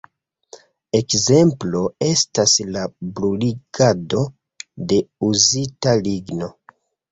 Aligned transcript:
Ekzemplo 0.99 1.81
estas 2.07 2.55
la 2.77 2.87
bruligado 3.21 4.25
de 4.95 5.01
uzita 5.31 5.97
ligno. 6.11 6.53